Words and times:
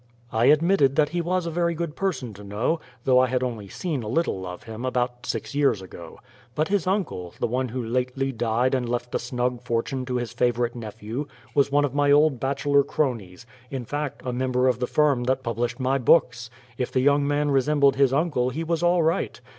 I 0.31 0.45
admitted 0.45 0.95
that 0.95 1.09
he 1.09 1.21
was 1.21 1.45
a 1.45 1.51
very 1.51 1.75
good 1.75 1.95
person 1.95 2.33
to 2.33 2.43
know, 2.43 2.79
though 3.03 3.19
I 3.19 3.27
had 3.27 3.43
only 3.43 3.67
seen 3.67 4.01
a 4.01 4.07
little 4.07 4.47
of 4.47 4.63
him, 4.63 4.83
about 4.83 5.27
six 5.27 5.53
years 5.53 5.79
ago. 5.79 6.19
But 6.55 6.69
his 6.69 6.87
uncle, 6.87 7.35
the 7.39 7.45
one 7.45 7.67
who 7.67 7.83
lately 7.85 8.31
died 8.31 8.73
and 8.73 8.89
left 8.89 9.13
a 9.13 9.19
snug 9.19 9.61
fortune 9.61 10.03
to 10.07 10.15
his 10.15 10.33
favorite 10.33 10.73
nephew, 10.75 11.27
was 11.53 11.71
one 11.71 11.85
of 11.85 11.93
my 11.93 12.09
old 12.09 12.39
bachelor 12.39 12.81
cronies, 12.81 13.45
in 13.69 13.85
fact, 13.85 14.23
a 14.25 14.33
member 14.33 14.67
of 14.67 14.79
the 14.79 14.87
firm 14.87 15.25
that 15.25 15.43
published 15.43 15.79
my 15.79 15.99
books. 15.99 16.49
If 16.79 16.91
the 16.91 17.01
young 17.01 17.27
man 17.27 17.51
resembled 17.51 17.95
his 17.95 18.11
uncle 18.11 18.49
he 18.49 18.63
was 18.63 18.81
all 18.81 19.03
right. 19.03 19.39